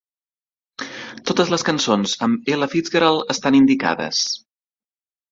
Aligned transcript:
Totes 1.31 1.51
les 1.53 1.65
cançons 1.67 2.15
amb 2.27 2.49
Ella 2.53 2.69
Fitzgerald 2.71 3.35
estan 3.35 3.57
indicades. 3.59 4.23